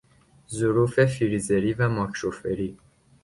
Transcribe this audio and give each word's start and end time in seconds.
ظروف 0.47 0.99
فریزری 1.05 1.73
و 1.73 1.89
ماکروفری 1.89 2.77